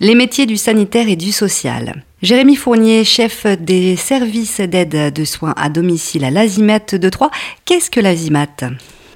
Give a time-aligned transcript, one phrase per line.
[0.00, 2.04] Les métiers du sanitaire et du social.
[2.22, 7.32] Jérémy Fournier, chef des services d'aide de soins à domicile à l'Azimat de Troyes.
[7.64, 8.46] Qu'est-ce que l'Azimat?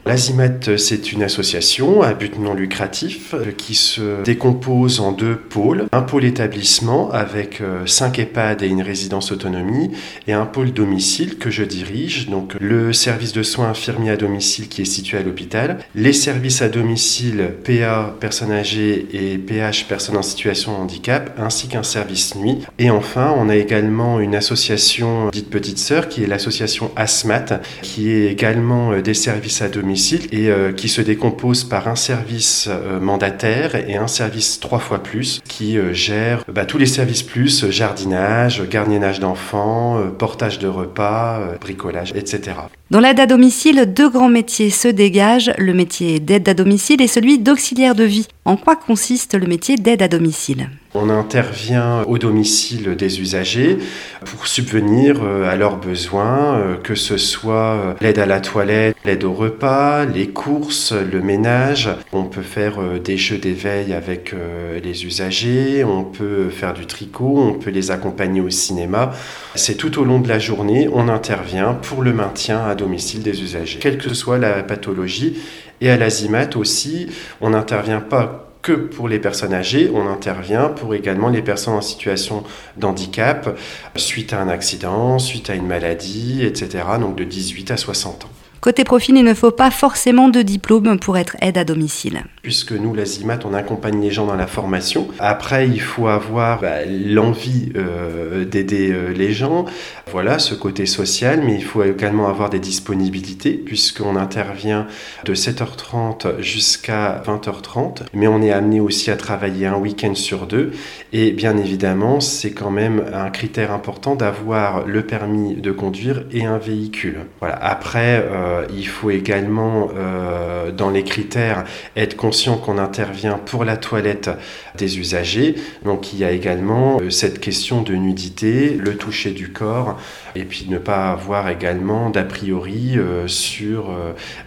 [0.04, 5.86] L'Azimat, c'est une association à but non lucratif euh, qui se décompose en deux pôles.
[5.92, 9.92] Un pôle établissement avec 5 euh, EHPAD et une résidence autonomie
[10.26, 14.68] et un pôle domicile que je dirige, donc le service de soins infirmiers à domicile
[14.68, 20.16] qui est situé à l'hôpital, les services à domicile PA personnes âgées et PH personnes
[20.16, 22.58] en situation de handicap, ainsi qu'un service nuit.
[22.80, 28.10] Et enfin, on a également une association dite Petite Sœur qui est l'association ASMAT qui
[28.10, 29.91] est également euh, des services à domicile
[30.32, 35.02] et euh, qui se décompose par un service euh, mandataire et un service trois fois
[35.02, 41.40] plus qui euh, gère bah, tous les services plus, jardinage, gardiennage d'enfants, portage de repas,
[41.60, 42.52] bricolage, etc.
[42.92, 47.06] Dans l'aide à domicile, deux grands métiers se dégagent, le métier d'aide à domicile et
[47.06, 48.28] celui d'auxiliaire de vie.
[48.44, 50.68] En quoi consiste le métier d'aide à domicile?
[50.94, 53.78] On intervient au domicile des usagers
[54.26, 58.94] pour subvenir euh, à leurs besoins, euh, que ce soit euh, l'aide à la toilette,
[59.06, 61.88] l'aide au repas, les courses, le ménage.
[62.12, 64.34] On peut faire des jeux d'éveil avec
[64.82, 69.12] les usagers, on peut faire du tricot, on peut les accompagner au cinéma.
[69.54, 73.42] C'est tout au long de la journée, on intervient pour le maintien à domicile des
[73.42, 75.38] usagers, quelle que soit la pathologie.
[75.80, 77.08] Et à l'Azimat aussi,
[77.40, 81.80] on n'intervient pas que pour les personnes âgées, on intervient pour également les personnes en
[81.80, 82.44] situation
[82.76, 83.58] d'handicap
[83.96, 86.84] suite à un accident, suite à une maladie, etc.
[87.00, 88.41] Donc de 18 à 60 ans.
[88.62, 92.22] Côté profil, il ne faut pas forcément de diplôme pour être aide à domicile.
[92.42, 95.08] Puisque nous, l'Azimat, on accompagne les gens dans la formation.
[95.18, 99.64] Après, il faut avoir bah, l'envie euh, d'aider euh, les gens.
[100.12, 104.86] Voilà, ce côté social, mais il faut également avoir des disponibilités, puisqu'on intervient
[105.24, 108.02] de 7h30 jusqu'à 20h30.
[108.14, 110.70] Mais on est amené aussi à travailler un week-end sur deux.
[111.12, 116.44] Et bien évidemment, c'est quand même un critère important d'avoir le permis de conduire et
[116.44, 117.26] un véhicule.
[117.40, 117.56] Voilà.
[117.56, 121.64] Après, euh, euh, il faut également, euh, dans les critères,
[121.96, 124.30] être conscient qu'on intervient pour la toilette
[124.76, 125.54] des usagers.
[125.84, 129.98] Donc il y a également euh, cette question de nudité, le toucher du corps,
[130.34, 132.96] et puis ne pas avoir également d'a priori
[133.26, 133.90] sur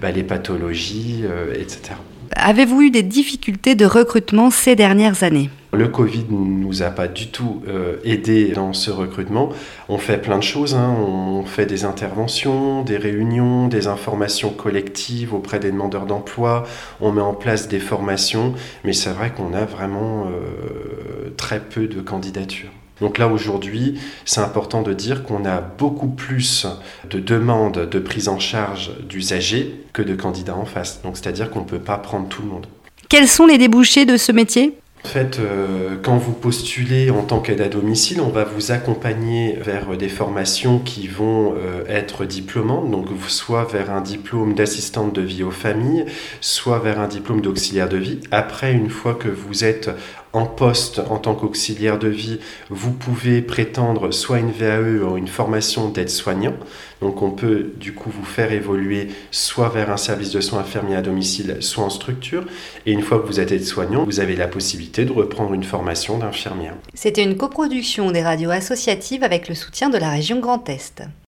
[0.02, 1.94] bah, les pathologies, etc.
[2.35, 5.50] Avez-vous eu des difficultés de recrutement ces dernières années?
[5.75, 9.50] Le Covid ne nous a pas du tout euh, aidé dans ce recrutement.
[9.90, 10.96] On fait plein de choses, hein.
[10.97, 16.63] on fait des interventions, des réunions, des informations collectives auprès des demandeurs d'emploi,
[17.02, 18.53] on met en place des formations,
[18.84, 22.72] mais c'est vrai qu'on a vraiment euh, très peu de candidatures.
[23.02, 26.66] Donc là aujourd'hui, c'est important de dire qu'on a beaucoup plus
[27.09, 31.02] de demandes de prise en charge d'usagers que de candidats en face.
[31.02, 32.68] Donc c'est-à-dire qu'on ne peut pas prendre tout le monde.
[33.09, 34.78] Quels sont les débouchés de ce métier?
[35.06, 39.56] En fait, euh, quand vous postulez en tant qu'aide à domicile, on va vous accompagner
[39.62, 45.22] vers des formations qui vont euh, être diplômantes, donc soit vers un diplôme d'assistante de
[45.22, 46.06] vie aux familles,
[46.42, 48.20] soit vers un diplôme d'auxiliaire de vie.
[48.32, 49.92] Après, une fois que vous êtes
[50.35, 55.28] en poste en tant qu'auxiliaire de vie, vous pouvez prétendre soit une VAE ou une
[55.28, 56.53] formation d'aide-soignant.
[57.01, 60.95] Donc on peut du coup vous faire évoluer soit vers un service de soins infirmiers
[60.95, 62.45] à domicile, soit en structure.
[62.85, 66.18] Et une fois que vous êtes aide-soignant, vous avez la possibilité de reprendre une formation
[66.18, 66.75] d'infirmière.
[66.94, 71.03] C'était une coproduction des radios associatives avec le soutien de la région Grand Est.